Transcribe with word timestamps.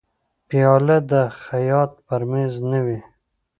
پیاله 0.49 0.97
د 1.11 1.13
خیاط 1.43 1.91
پر 2.07 2.21
مېز 2.31 2.53
نه 2.71 2.79
وي. 2.85 2.99